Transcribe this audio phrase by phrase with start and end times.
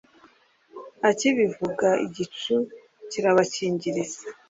[1.09, 2.55] Akibivuga igicu
[3.09, 4.21] kirabakingiriza